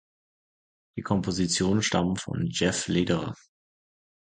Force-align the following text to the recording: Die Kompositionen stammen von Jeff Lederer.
Die 0.97 1.03
Kompositionen 1.03 1.83
stammen 1.83 2.17
von 2.17 2.47
Jeff 2.49 2.87
Lederer. 2.87 3.35